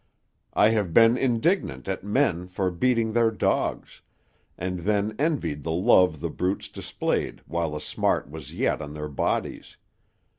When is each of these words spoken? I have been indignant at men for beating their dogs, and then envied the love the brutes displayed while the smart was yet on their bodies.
I 0.55 0.69
have 0.69 0.95
been 0.95 1.15
indignant 1.15 1.87
at 1.87 2.03
men 2.03 2.47
for 2.47 2.71
beating 2.71 3.13
their 3.13 3.29
dogs, 3.29 4.01
and 4.57 4.79
then 4.79 5.15
envied 5.19 5.61
the 5.61 5.71
love 5.73 6.21
the 6.21 6.31
brutes 6.31 6.69
displayed 6.69 7.43
while 7.45 7.69
the 7.69 7.81
smart 7.81 8.27
was 8.27 8.51
yet 8.51 8.81
on 8.81 8.93
their 8.95 9.09
bodies. 9.09 9.77